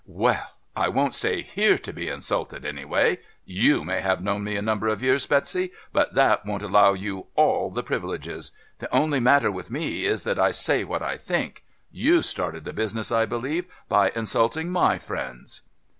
[0.07, 3.19] "Well, I won't stay here to be insulted, anyway.
[3.45, 7.27] You may have known me a number of years, Betsy, but that doesn't allow you
[7.35, 8.51] all the privileges.
[8.79, 11.63] The only matter with me is that I say what I think.
[11.91, 15.61] You started the business, I believe, by insulting my friends."